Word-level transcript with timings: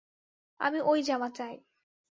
আমি 0.59 0.79
ওই 0.81 0.99
জামা 1.03 1.29
চাই! 1.29 1.55